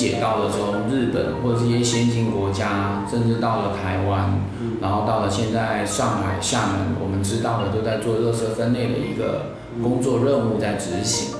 [0.00, 4.32] 解到的，从日本或者一些先进国家，甚至到了台湾，
[4.80, 11.36] 然后到了现在上海、厦门，我们知道的都在做垃圾分类的一个工作任务在执行。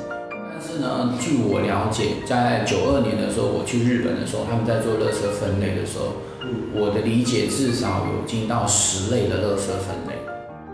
[0.53, 6.21] 但是呢，据我了解，在九二年的时候，我去日本的时候，他们在做垃圾分类的时候，
[6.75, 10.21] 我的理解至少有进到十类的垃圾分类，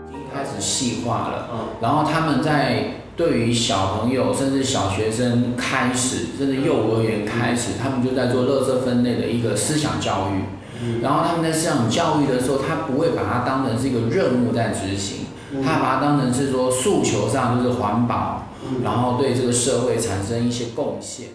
[0.09, 1.47] 已经开始细化了。
[1.79, 11.01] 然后他们在对于小朋友甚至小学生开始，甚至幼儿园开始，他们就在做垃圾分类的一个思想教育。
[11.01, 15.25] 然后他们在思想教育的时候，他不会把它当成是一个任务在执行，
[15.65, 18.49] 他把它当成是说诉求上就是环保，
[18.83, 21.29] 然后对这个社会产生一些贡献。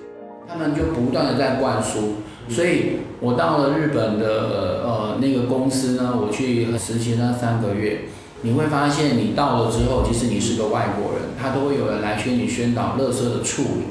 [0.47, 2.19] 他们就不断的在灌输。
[2.49, 8.03] 所以我到了日本的呃那个公司呢，我去实习那三个月。
[8.43, 13.85] 你会发现，你到了之后，即使你是个外国人，他都会有人来宣你宣导垃圾的处理。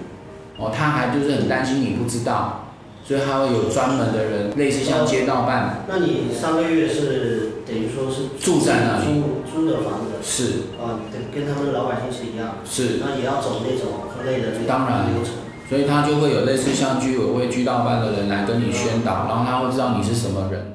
[0.57, 2.67] 哦，他还就是很担心你不知道，
[3.03, 5.85] 所以他会有专门的人，类似像街道办。
[5.87, 9.05] 那你三个月是等于说是住在那里？
[9.05, 10.21] 租租的房子？
[10.21, 10.75] 是。
[10.77, 12.57] 啊，跟跟他们老百姓是一样。
[12.63, 12.99] 是。
[12.99, 15.33] 那也要走那种分类的当然流程。
[15.69, 20.73] 所以他就会有类似像居委会、居道办的人来跟你宣导，然后他会知道你是什么人。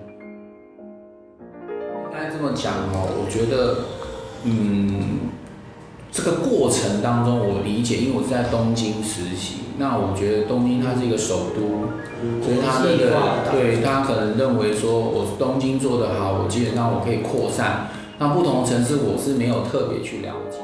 [2.54, 3.78] 讲哦，我觉得，
[4.44, 5.30] 嗯，
[6.12, 11.90] 这个过程当中我理解，因为我是在东京实习，那我觉得东京它是一个首都，
[12.42, 20.58] 所以它那个对他可能认为说，我东京做得好，我基本上我可以扩散，那不同城市我是没有特别去了解，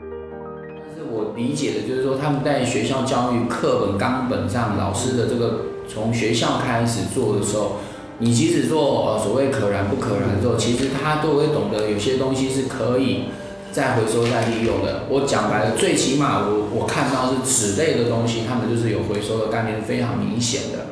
[0.00, 7.72] 但是我理解的就是说，他们在学校教育课本纲本上，老师的这个从学校开始做的时候。
[8.20, 13.26] 你即使做呃所谓可燃不可燃的时候，其实他都会懂得有些东西是可以
[13.70, 15.04] 再回收再利用的。
[15.08, 20.86] 我讲白了，最起码我我看到是纸类的东西，他们就是有回收的概念非常明显的。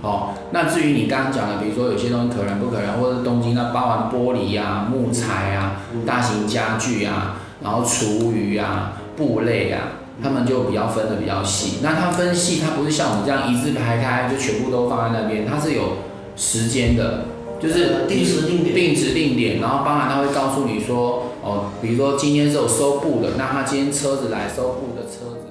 [0.00, 11.78] 好，那至于你刚刚讲的，比如说有些东西可燃不可燃，或者是东京那包含玻璃呀、木材啊、大型家具啊，然后厨余啊、布类啊，他们就比较分的比较细。
[11.82, 16.06] 那它分细，它不是像我们这样一字排开就全部都放在那边，它是有。
[16.38, 17.24] 时间的，
[17.60, 25.48] 就是定时定点，定时定点，然后当然他会告诉你说，哦，比如说今天是有收布的，那他今天车子来收布的车子，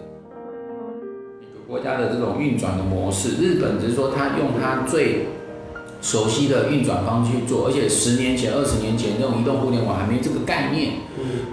[1.41, 5.27] 一个国家的这种运转的模式，日本只是说他用他最
[6.01, 10.93] 熟悉的运转方式去做，而且十年前、二十年前那种移动互联网还没这个概念，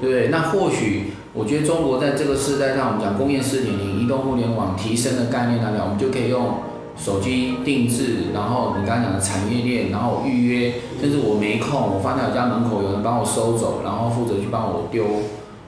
[0.00, 0.28] 对不对？
[0.28, 6.54] 那或许我觉得中国在这个时代上，我们讲工业四点零、移动互联网提升的概念来讲，我们就可以用。
[6.96, 15.04] 手机定制，然后你刚刚讲的产业链，然后预约，甚至我没空，我放在我家门口，有人帮我收走，然后负责去帮我丢，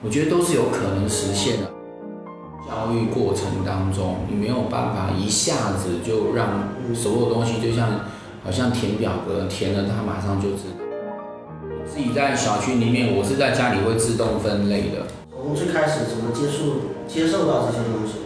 [0.03, 1.71] 我觉得都是有可能实现的。
[2.67, 7.89] 教育过程当中，你没有办法一下子就让所有东西就像
[8.45, 10.85] 好像填表格，填了它马上就知道。
[11.87, 15.07] 自己在小区里面，我是在家里会自动分类的。
[15.31, 18.26] 从最开始怎么接触接受到这些东西？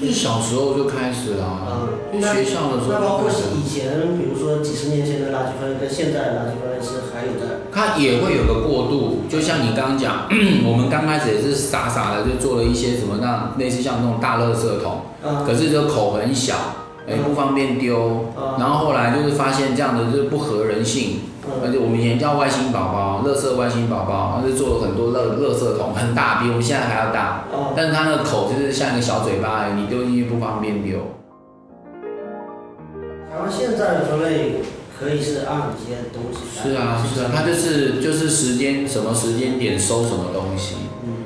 [0.00, 2.92] 是小时候就开始了，就学校的时候。
[2.92, 7.60] 那包括是以前，比如说几十年前的垃圾分类跟现在的垃圾分类是还有的。
[7.72, 10.28] 它也会有个过渡，就像你刚刚讲，
[10.66, 15.02] 我们刚开始也是傻傻的就做了一些什么那类似像那种大垃圾桶，
[15.46, 16.56] 可是这口很小，
[17.12, 21.20] 哎不方便丢，然后后来就是发现这样的就是不合人性。
[21.62, 27.44] 而且我们以前叫外星宝宝，乐色外星宝宝，它是做了很多乐乐色桶，很大，比我们现在还要大。
[27.52, 27.74] 哦。
[27.76, 30.98] 但是它那个口就是像一个小嘴巴，你丢进去不方便丢。
[33.30, 34.62] 然后现在的分类
[34.96, 36.38] 可以是按一些东西。
[36.62, 40.76] 是啊是啊，它就是就是时间什么时间点收什么东西。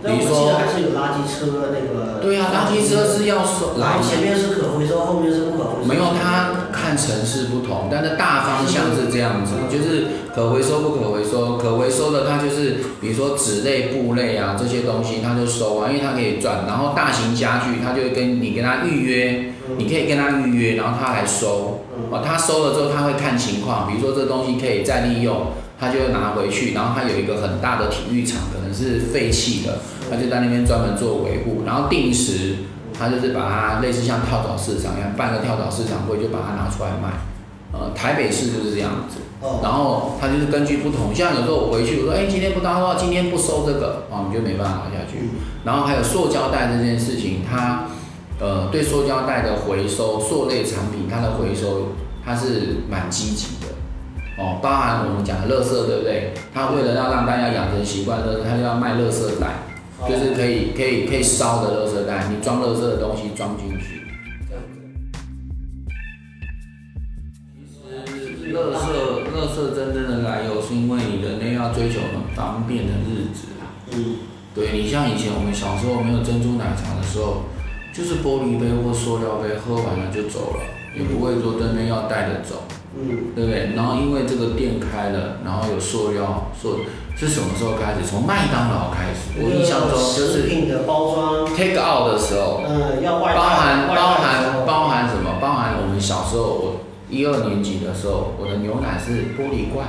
[0.07, 0.19] 嗯。
[0.19, 2.21] 比如说还是有垃圾车那个。
[2.23, 3.79] 对啊，垃圾车是要收。
[3.79, 5.89] 然后前面是可回收，后面是不可回收。
[5.89, 6.67] 没有它。
[6.77, 16.65] 看城市不同，但是大方向是这样子，就是可回收不可回收，可回收的它就是比如说纸类、布类啊这些东西，它就收啊，因为它可以赚。
[16.69, 21.81] 然后大型家具，它就跟你跟他预约，你可以跟他预约，然后他来收。
[22.11, 25.47] 哦，他收了之后，他会看情况，比如说这东西可以再利用，
[25.81, 26.73] 他就会拿回去。
[26.73, 29.79] 然后他有一个很大的体育场，可能是废弃的，
[30.11, 32.57] 他就在那边专门做维护，然后定时。
[32.99, 37.13] 他就是把它类似像跳蚤市场一样办个跳蚤市场会，就把它拿出来卖。
[37.71, 39.19] 呃，台北市就是这样子。
[39.43, 39.61] 哦。
[39.63, 45.29] 然后他就是根据不同，像有时候我回去，我说，哎，今天不搭的话，今天不收这个，啊，你就没办法拿下去。
[45.63, 47.85] 然后还有塑胶袋这件事情，它，
[48.41, 51.89] 呃，对塑胶袋的回收，塑类产品它的回收，
[52.25, 53.77] 它是蛮积极的。
[54.43, 56.33] 哦，包含我们讲的乐色，对不对？
[56.55, 59.66] 他为了要让大家养成习惯，乐，它就要卖乐色袋。
[60.07, 64.07] 哦就是可以可以可以烧的垃圾袋，你装垃圾的东西装进去，
[64.49, 64.79] 这样子。
[68.07, 68.87] 其实垃圾
[69.35, 73.67] 垃圾真正的来由是因为你人类要追求很方便的日子啊。
[73.93, 74.17] 嗯，
[74.55, 77.43] 对你像以前我们小时候没有珍珠奶茶的时候，
[77.93, 80.63] 就是玻璃杯或塑料杯，喝完了就走了，
[80.97, 82.63] 也不会说真的要带着走。
[82.99, 83.73] 嗯，对不对？
[83.77, 86.81] 然后因为这个店开了，然后有塑料，塑
[87.17, 88.07] 是什么时候开始？
[88.09, 95.37] 从麦当劳开始，我印象中就是食品的包装，take out 的时候，嗯，要外带，包含包含包含什么？
[95.41, 99.89] 包含我们小时候，我一二年级的时候，我的牛奶是玻璃罐，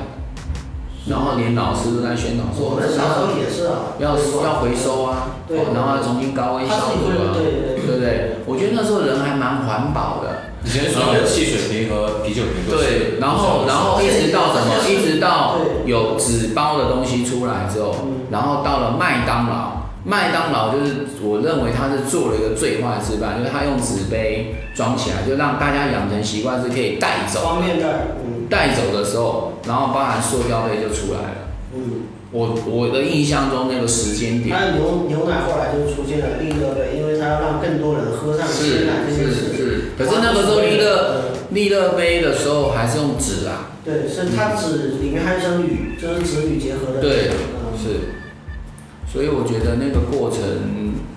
[1.07, 8.37] 然后连老师都在宣导说，我们小时候也是啊，要要回收啊，对哦然后要重新高温消毒啊，对对对不对？
[8.45, 10.26] 我觉得那时候人还蛮环保的。
[10.67, 14.83] 以前所有的汽水瓶和啤酒瓶都是对，然后然后一直到什么？
[14.85, 15.55] 一直到
[15.85, 17.95] 有纸包的东西出来之后，
[18.29, 27.87] 然后到了麦当劳，麦当劳就是我认为它是做了一个最坏的示范，就是它用纸杯装起来，就让大家养成习惯是可以带走方便袋，
[28.25, 31.46] 嗯带走的时候，然后包含塑料杯就出来了。
[31.75, 34.55] 嗯，我我的印象中那个时间点。
[34.55, 39.57] 还有牛牛奶后来就出现了利乐杯，因为它要让更多人喝上是鲜奶这件是事。
[39.57, 47.01] 是，可是那个时候利乐利乐杯的时候还是用纸啊，对，是它纸里面还生铝，就是纸铝结合的。
[47.01, 50.39] 对嗯，是，所以我觉得那个过程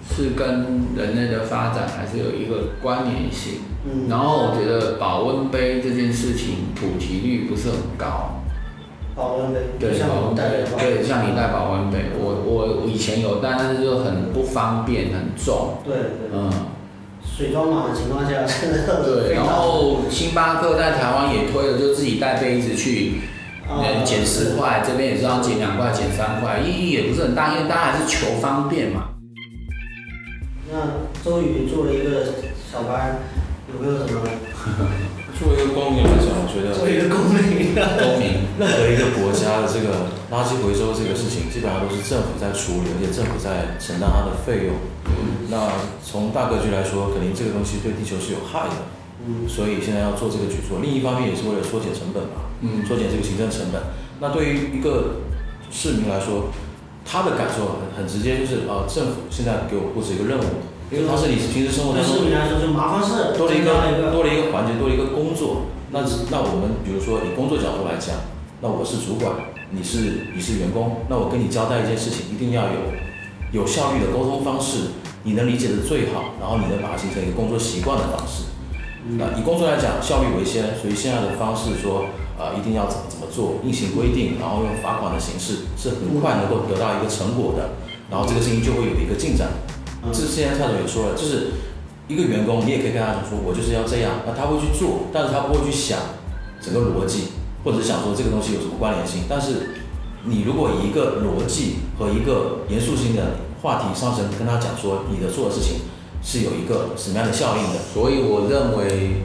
[0.09, 3.61] 是跟人类的发展还是有一个关联性。
[3.85, 8.40] 嗯，然后我觉得保温杯这件事情普及率不是很高，
[9.17, 16.51] 保温杯，对，像我保温杯们带对，像你带保温杯，我我我以前有带，但是就很不方便，很重，对对，嗯，
[17.23, 23.21] 水装满的情况下，真 的对，然后星巴克在台湾也推了，就自己带杯子去，
[24.05, 29.09] 减十块，这边也是要减两块，减三块，意义也不是很大，因为大家还是求方便嘛。
[30.73, 30.79] 那
[31.25, 32.25] 周宇做了一个
[32.71, 33.19] 小班，
[33.73, 34.21] 有没有什么
[35.41, 37.73] 作为一个公民来讲，我觉得作为一个公民？
[37.73, 44.77] 公民，任何一个国家的这个垃圾回收这个事情，基本上都是政府在处理，而且政府在承担它的费用。
[45.49, 48.93] 那从大格局来说，肯定这个东西对地球是有害的，
[49.25, 50.85] 嗯所以现在要做这个举措。
[50.85, 53.81] 另一方面也是为了缩减成本嘛，嗯，缩减这个行政成本。
[54.21, 55.25] 那对于一个
[55.73, 56.53] 市民来说，
[57.09, 65.71] 他的感受很很直接，就是呃，政府现在给我布置一个任务，因为它是你是平时生活当中市民来说就麻烦事，多了一个多了一个环节，多了一个工作。
[65.93, 66.01] 那
[66.31, 68.17] 那我们比如说以工作角度来讲，
[68.61, 78.51] 那我是主管，你是你是员工，那我跟你交代一件事情，一定要有有效率的沟通方式，你能理解的最好，然后你能把它形成一个工作习惯的方式。
[79.15, 87.79] 那以工作来讲，效率为先，所以现在的方式说，呃，一定要怎么怎么做，硬性规定，然后用罚款的形式，是很快能够得到一个成果的，
[88.11, 89.55] 然后这个事情就会有一个进展。
[90.03, 91.53] 嗯这现在蔡总也说了，就是
[92.09, 95.99] 一个员工，你也可以跟他讲说，我就是要这样，那他会去做，但是他不会去想
[96.61, 97.33] 整个逻辑，
[97.63, 99.25] 或者是想说这个东西有什么关联性。
[99.29, 99.77] 但是
[100.25, 105.85] 你如果以一个逻辑和一个严肃性的话题上升，跟他讲说你的做的事情
[106.23, 109.23] 是有一个什么样的效应的，所以我认为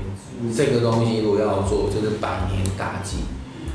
[0.55, 3.17] 这个东西如果要做，就是百年大计。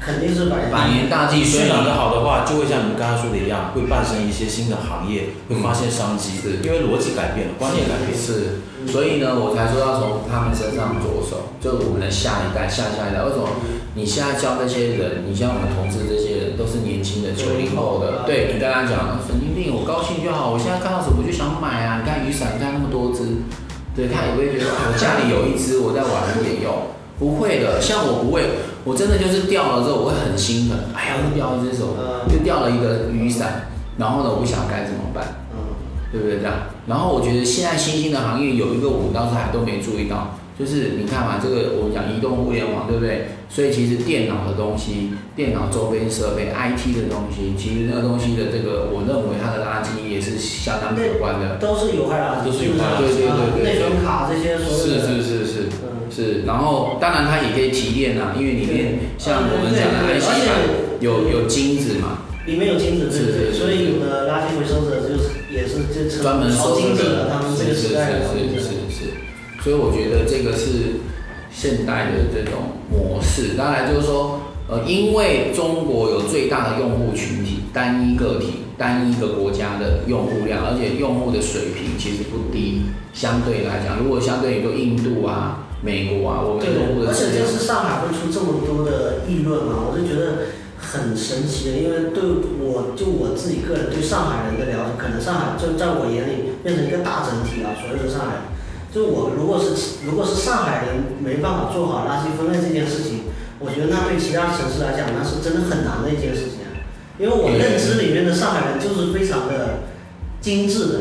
[0.00, 8.16] 肯定是百百年大计，所以渲染的好的话，就会像你们刚才说的一样，会诞生一些新的行业，会发现商机，是因为逻辑改变了，观念改变。
[8.16, 13.20] 是，所以呢，我才说要从他们身上着手，就是我们的下一代、下下一代。
[13.22, 13.44] 为什么？
[13.92, 22.00] 你现在教这些人，你像我们同事这些人，都是年轻的九零后的，对你跟他讲神经病，我高兴就好，我现在看到什么我就想买啊！
[22.00, 23.44] 你看雨伞，你看那么多只，
[23.92, 26.96] 对他也不会觉得啊我家里有一只，我再晚一点用。
[27.18, 28.48] 不会的，像我不会，
[28.84, 31.96] 我真的就是掉了之后我会很心疼，哎呀，又掉一只手，
[32.32, 33.68] 又掉了一个雨伞，
[33.98, 35.44] 然后呢，我不晓得该怎么办。
[35.52, 35.76] 嗯，
[36.10, 36.38] 对不对？
[36.38, 36.54] 这样，
[36.86, 43.28] 然后我觉得现在新兴的行业有一个我倒是还都没注意到，就是你看嘛，这个我们讲移动互联网，对不对？
[43.50, 51.56] 所以其实电脑的东西、电脑周边设备、IT 的东西，其实那个东西的这个，我认为它的垃圾也是相当可观的。
[51.58, 55.39] 都是有害垃圾，都是有害垃圾对对对对内存卡这些所有是的，是是是嗯，
[56.10, 60.56] 是，然后当然它也可以提炼啊，因为里面像我们讲的对对 IC 而且板
[61.00, 63.52] 有有金子嘛，里面有金子，对对？
[63.52, 69.00] 所以有的垃圾回收者就是也是就专门收这金子的，他们这个是是时代的是是是是，
[69.62, 71.00] 所以我觉得这个是
[71.50, 73.56] 现代的这种模式。
[73.56, 82.82] 当然就是说，呃，因为中国有最大的用户群体，单一个体、单一一个国家的用户量，而且用户的水平其实不低。
[83.12, 92.22] 相对来讲，如果相对于说印度啊、美国啊，我们的用户对，的而且这次上海会出这么多的议论嘛，我就觉得很神奇的，因为对
[92.60, 98.42] 我就我自己个人对上海人的了解，可能上海就在我眼里变成一个大整体了，所有的上海人。
[98.92, 106.74] 就我如果是如果是上海人没办法做好垃圾分类这件事情，我觉得那对其他城市来讲，那是真的很难的一件事情啊。
[107.16, 109.86] 因为我认知里面的上海人就是非常的
[110.40, 110.98] 精致的，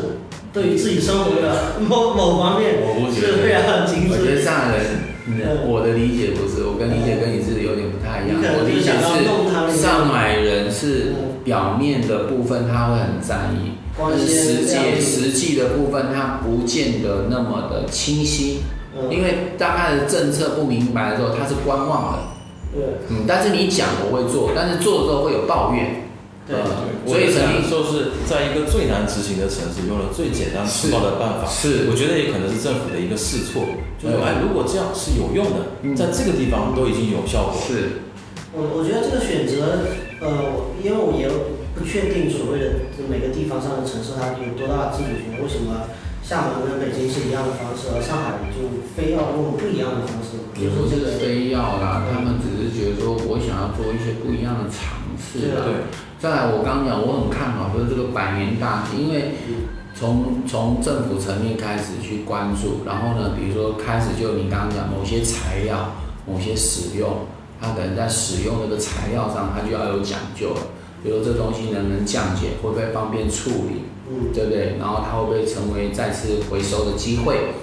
[0.52, 4.42] 对于自己生活的某 某方面我不是非常精我觉得。
[4.42, 4.86] 上海人，
[5.26, 8.36] 嗯我的理解不是，我跟理解跟你是有点不太一样。
[8.40, 11.14] 我理解是上海人是
[11.44, 18.62] 表面的部分他会很在意，但是实际实际的部分他不见得那么的清晰，
[18.96, 22.18] 嗯，因为当他的政策不明白的时候他是观望的，
[22.74, 22.84] 对。
[23.10, 26.09] 嗯，但是你讲我会做，但是做的时候会有抱怨，
[27.06, 31.46] 所以曾经说是在一个最难执行的城市，用了最简单粗暴的办法。
[31.46, 31.86] 是。
[31.90, 33.62] 我觉得也可能是政府的一个试错，
[33.98, 34.22] 就是对。
[34.22, 35.94] 哎，如果这样是有用的，嗯。
[35.94, 37.56] 在这个地方都已经有效果。
[37.62, 38.02] 是。
[38.52, 39.86] 我我觉得这个选择，
[40.18, 41.30] 呃，因为我也
[41.78, 42.66] 不确定所谓的
[43.08, 45.86] 每个地方上的城市它有多大的自主权，为什么
[46.30, 48.62] 厦门跟北京是一样的方式，而上海就
[48.94, 50.38] 非要用不一样的方式？
[50.62, 55.66] 也不就是这个，非要啦，他们只是觉得说我想要做一些不一样的尝试对啊啦。
[55.66, 55.74] 对，
[56.22, 59.34] 再来，我刚刚讲，我很看好就是这个百年大计，因为
[59.92, 65.90] 从从政府层面开始去关注，然后呢，比如说开始就你刚刚讲某些材料、
[66.30, 67.26] 某些使用，
[67.60, 70.62] 它可能在使用这个材料上，它就要有讲究了。
[71.02, 74.76] 比如说这东西能不能降解，会不会方便处理，嗯，对不对？
[74.78, 77.54] 然后它会不会成为再次回收的机会？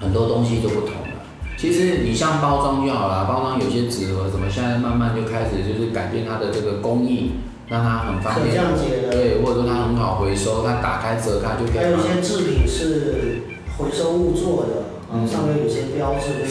[0.00, 1.24] 很多东西就不同了。
[1.56, 7.32] 其实你像包装就好了，包装有些纸盒什么，现在慢慢就开始就是改变它的这个工艺，
[7.68, 8.54] 让它很方便。
[8.54, 12.00] 降解的，对，或者说它很好回收，它打开折开就可以还有一。
[12.02, 13.42] 些制品是
[13.78, 16.44] 回收物做的，啊，嗯上面有些标志。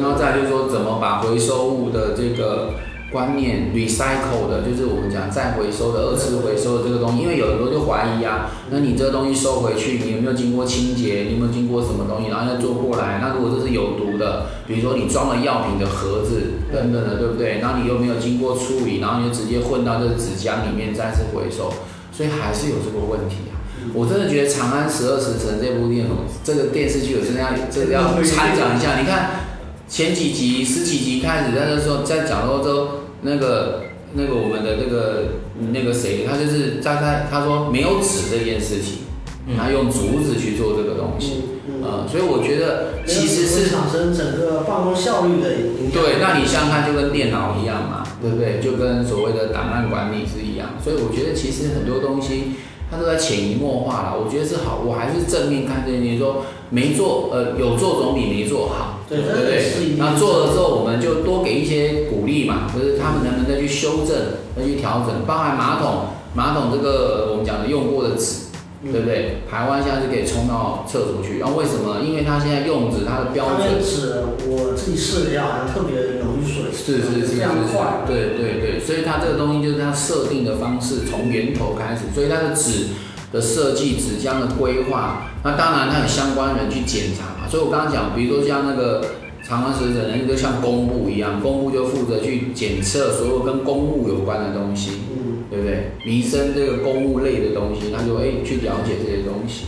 [0.00, 2.74] 然后再就是说怎么把回收物的这个
[3.12, 11.28] 观念 recycle 的，就是我们讲再回收的、二次回收的这个东西，因为有很多就怀疑啊，那你这个东西收回去，你有没有经过清洁？
[11.28, 12.30] 你有没有经过什么东西？
[12.30, 13.20] 然后再做过来？
[13.20, 17.60] 那如果这是有毒的，比如说你装了药品的盒子等等的，对不对？
[17.60, 21.70] 那你又没有经过处理，然后你就直接混到这个纸浆里面再次回收，
[22.10, 23.60] 所以还是有这个问题啊。
[23.92, 26.10] 我真的觉得《长安十二时辰》这部电影，
[26.42, 28.98] 这个电视剧，我真的要这个要参讲一下。
[28.98, 29.42] 你看
[29.88, 35.24] 前几集、十几集开始，在那时候在讲欧洲那个那个我们的那个
[35.72, 38.98] 那个谁，他就是在他他说没有纸这件事情，
[39.46, 46.02] 嗯他用竹子去做这个东西，嗯嗯，呃，所以我觉得其实是产生整个办公效率的影响。
[46.02, 48.60] 对，那你想想看，就跟电脑一样嘛，对不对？
[48.60, 52.54] 就跟所谓的档案管理是一样，所以我觉得其实很多东西
[52.92, 54.20] 它都在潜移默化了。
[54.22, 59.96] 我觉得是好，我还是正面看这件事情，说没做，呃，有做总比没做好，对不对？
[59.96, 68.41] 那做了之后，我们就多给一些鼓励嘛，就是他们能不能再去修正、再去调整，包含马桶，马桶这个我们讲的用过的纸。
[68.90, 69.42] 对不对？
[69.48, 72.00] 台湾现在是可以冲到厕所去，然后为什么？
[72.02, 78.02] 因为它现在用纸，它的标他准们纸我自己试了一下，好像特别溶于水，是是是是非常快。
[78.06, 82.88] 对对对，所以它这个东西就是它设定的方式，从源头开始，所以它的纸
[83.32, 87.48] 的设计、纸浆的规划，那当然它有相关人去检查嘛。
[87.48, 89.04] 所以我刚刚讲，比如说像那个
[89.46, 95.92] 长安使者，人就像公布一样，公布就负责去检测所有跟公务有关的东西，嗯对不对？
[96.06, 99.66] 民生这个公务类的东西，他就哎去了解这些东西，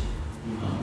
[0.64, 0.80] 啊，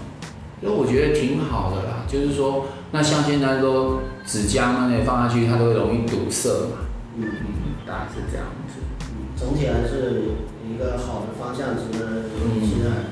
[0.62, 6.86] 因为我觉得挺好的啦，就是说，那像现在说纸浆那些放下去，它都会容易堵塞嘛，
[7.18, 8.78] 嗯嗯，大概是这样子。
[9.10, 10.38] 嗯，总体还是
[10.70, 13.10] 一个好的方向，值得嗯期待。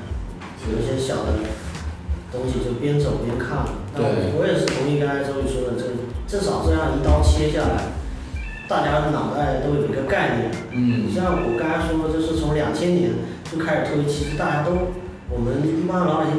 [0.70, 1.32] 有一些小的
[2.30, 3.64] 东西就边走边看。
[3.92, 5.90] 但对我也是同意刚才周宇说的，这个
[6.28, 7.96] 至少这样一刀切下来，
[8.70, 10.50] 大家的脑袋都有一个概念。
[10.70, 13.10] 嗯，像我刚才说，就是从两千年
[13.50, 14.94] 就开始推，其实大家都，
[15.28, 16.38] 我们一般老百姓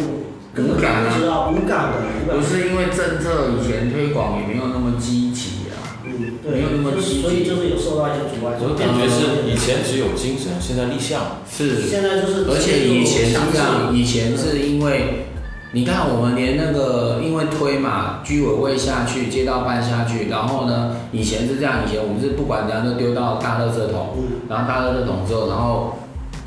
[0.55, 8.55] 根本就无感知道，无感的，无感不是因为政策以前推广也没有那么积极啊，嗯，对没有那么积极所以就是有受到一些阻碍。
[8.63, 11.43] 我的感觉是以前只有精神，现在立项。
[11.51, 15.27] 是现在就是，而且以前是这样，以前是因为，
[15.73, 25.95] 你看我们连那个因为推嘛，居委会下去，街道办下去，然后呢，以前是这样，以前我们是不管怎样都丢到大垃圾桶，嗯，然后大垃圾桶之后，然后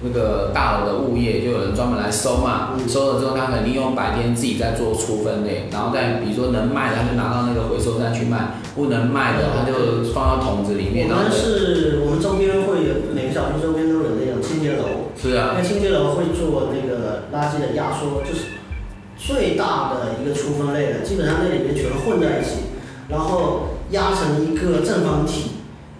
[0.02, 18.53] 那个大楼的物业就有人专门来收嘛，嗯收了之后他可能利用白天自己在做出分类，然后再比如说能卖的他就拿到那个回收站去卖，不能卖的他就放到桶子里面，我们是我们周边会有每个小区周边都有那种清洁楼，是啊那，清洁楼会做那个垃圾的压缩，就是
[19.26, 22.68] 最大的一个出分类的，基本上那里面全混在一起，
[23.08, 25.52] 然后压成一个正方体，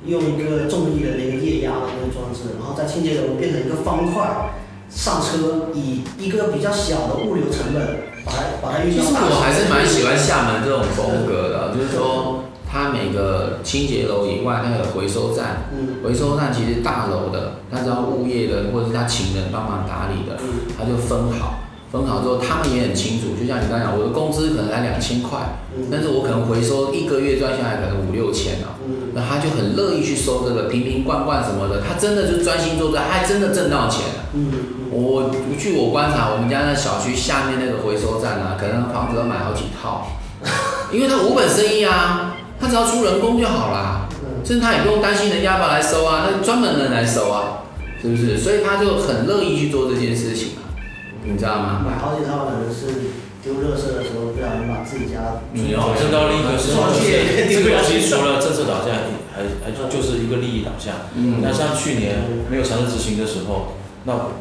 [0.05, 4.51] 用一个重力的那个液压的那个装置，然后在清洁楼变成一个方块，
[4.91, 16.05] 上车以一个比较小的物流成本把它把它运其实我还是蛮喜欢厦门这种风格的，就是说它每个清洁楼以外，它有回收站，嗯。
[16.05, 20.69] 回收站其实大楼的，它只要物业的或者是他请人帮忙打理的，嗯。
[20.77, 21.64] 他就分好，
[22.01, 25.87] 分好之后他们也很清楚，就像你刚才讲，我的工资可能才两千块，嗯。
[25.91, 29.15] 但是我可能回收一个月赚下来可能五六千啊，嗯。
[29.15, 34.25] 那他就很乐意去收这个瓶瓶罐罐什么的，他真的就专心做这，他还真的挣到钱了。
[34.35, 34.51] 嗯
[34.97, 40.07] 我据我观察，我们家那小区下面那个回收站啊，可能房子都买好几套，
[40.93, 44.45] 因为他无本生意啊，他只要出人工就好啦，嗯。
[44.45, 47.65] 甚至他也不用担心人家要来收啊，那专门人来收啊，
[48.01, 48.39] 是不是？
[48.39, 50.63] 所以他就很乐意去做这件事情啊，
[51.25, 51.83] 你知道吗？
[51.85, 53.11] 买好几套可能是
[53.43, 58.93] 丢垃圾的时候不小心把自己家嗯好，这到另一个是双切这个东西除了政策导向，
[59.33, 60.95] 还还就是一个利益导向。
[61.17, 61.41] 嗯。
[61.43, 64.33] 那像去年没有强制执行的时候，那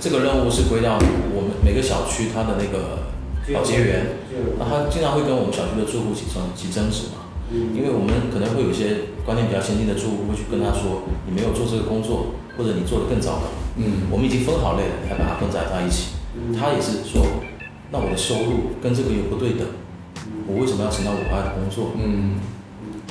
[0.00, 0.96] 这个任务是归到
[1.36, 3.08] 我们每个小区它的那个
[3.52, 4.20] 保洁员，
[4.58, 7.76] 那他经常会跟我们小区的住户起争起争执嘛，嗯。
[7.76, 14.08] 因为我们可能会有一些观念比较先进的住户会去跟他说，你没有做这个工作，或者你做的更糟糕，嗯。
[14.10, 16.20] 我们已经分好类了，还把它分在在一起。
[16.34, 17.26] 嗯他也是说，
[17.90, 19.66] 那我的收入跟这个又不对等，
[20.46, 21.92] 我为什么要承担我爱的工作？
[21.96, 22.40] 嗯，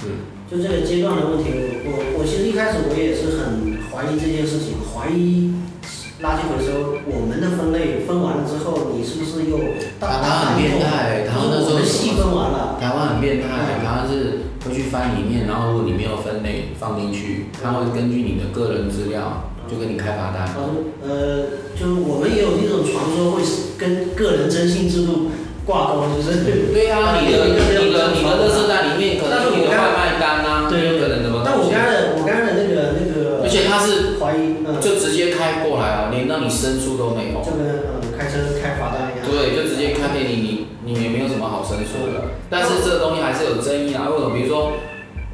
[0.01, 0.09] 对，
[0.49, 1.49] 就这个阶段的问题，
[1.85, 5.53] 我我其实一开始我也是很怀疑这件事情，怀疑
[6.21, 9.57] 垃圾回收我们的分类分完了之后，你是不是又
[9.99, 20.43] 大台湾很变态台湾那时候我们细分完了，台湾很变态，台湾是会去翻里面，然后如果你没有分类放进去，他会根据你的个人资料就给你开罚单。
[20.51, 23.41] 然后呃，就是我们也有一种传说会
[23.79, 25.31] 跟个人征信制度
[25.65, 37.39] 挂钩，就是对啊，你的 你的你的垃圾袋里面可能有你的外卖单啊，对有可能什么但我刚才的我刚才的那个那个，而且他是怀疑，嗯，就直接开过来啊，连让你申诉都没有。
[37.41, 42.37] 就跟嗯开车开罚单一样，对，就直接开给你，你你也没有什么好申诉的。
[42.49, 44.35] 但是这个东西还是有争议啊，为什么？
[44.35, 44.73] 比如说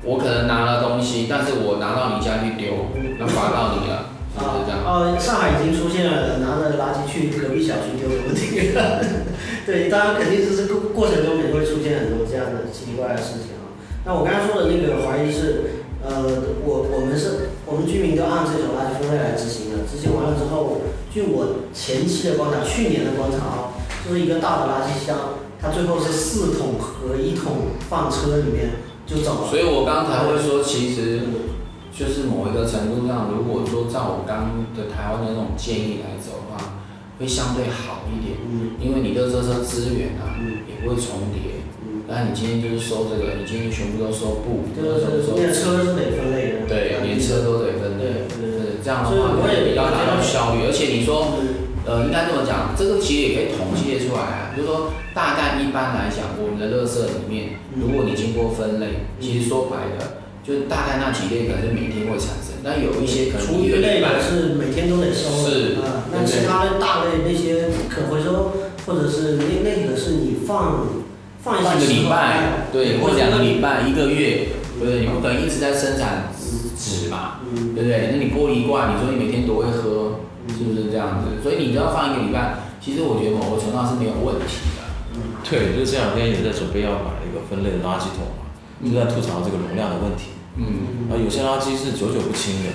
[0.03, 2.87] 我可能拿了东西，但是我拿到你家去丢，
[3.19, 4.85] 那罚到你了，是不是这样？
[4.85, 9.01] 哦，上海已经出现了拿着垃圾去隔壁小区丢的问题了。
[9.65, 13.75] 对，当然肯定是这个过程中也会出现很多这样的奇奇怪怪的事情啊。
[14.05, 16.23] 那我刚才说的那个怀疑是，呃，
[16.63, 19.83] 我我们是我们居民都按这种垃圾分类来执行的。
[19.83, 20.79] 执行完了之后，
[21.11, 23.75] 据我前期的观察，去年的观察啊，
[24.07, 29.49] 就是一个大的垃圾箱，它最后是四桶和一桶放车里面就走了。
[29.49, 31.19] 所以我刚才会说，其实
[31.97, 36.77] 就是某一个程度上，如果说照我刚的台湾的那种建议来走的话，
[37.17, 41.65] 会相对好一点，嗯因为你的这些资源啊嗯也不会重叠。
[41.81, 46.69] 嗯，那你今天就是收这个，你今天全部都收布，就是收那车是得分类的。
[46.69, 51.33] 对，连车都得分类，对这样的话会比较达到效率，而且你说。
[51.41, 68.53] 嗯呃，应该这么讲，这个其实也可以统计出来啊，就是说大概一般来讲，我们的垃圾里面，如果你经过分类，其实说白了，就是大概那几类可能是每天会产生，但有一些可能厨余类一个礼拜的是每天都得收，是啊，那其他的大类那些可回收
[68.85, 70.87] 或者是那那个是你放
[71.43, 75.01] 放一个礼拜，对，或两个礼拜、一个月，对不对？
[75.01, 78.09] 你不可能一直在生产纸纸嘛，嗯对不对？
[78.13, 81.43] 那你玻璃罐，你说你每天都会喝，是不是这样子？
[81.43, 84.87] 所以你只要放一个礼拜，其实我觉得某个程度上是没有问题的。
[85.43, 88.47] 对，就是这两天也在准备要买一个分类的垃圾桶嘛，
[88.79, 90.36] 就在吐槽这个容量的问题。
[90.57, 92.69] 嗯，啊，有些垃圾是久久不清的，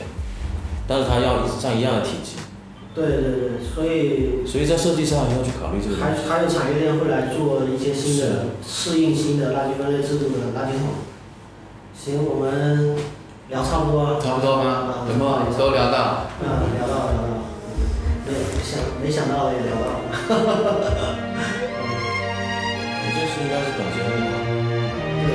[0.87, 2.37] 但是它要占一样的体积，
[2.95, 6.29] 对对对，所以所以在设计上也要去考虑这个还西。
[6.29, 11.03] 还有产业链会来做一些新的适应新的垃圾分类制度的垃圾桶。
[11.93, 12.97] 行，我们
[13.49, 15.07] 聊差不多了，差不多吗？
[15.09, 16.27] 有没有都聊到？
[16.43, 16.45] 嗯，
[16.79, 17.43] 聊到聊到，
[18.27, 18.31] 没
[18.63, 19.99] 想没想到也聊到了。
[23.03, 24.31] 你 这是应该是短线目标。
[25.23, 25.29] 对，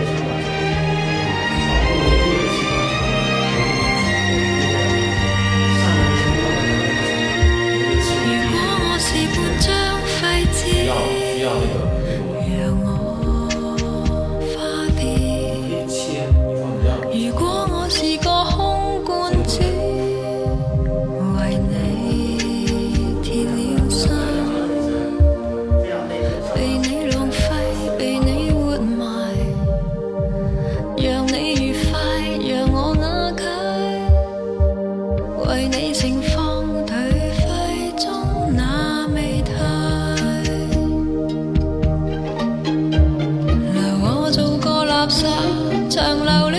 [45.17, 46.56] Sao?